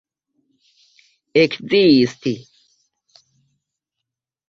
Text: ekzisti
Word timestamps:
ekzisti 1.41 2.33